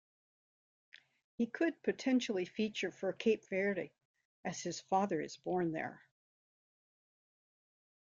[1.37, 3.91] He could potentially feature for Cape Verde
[4.43, 6.01] as his father is born there.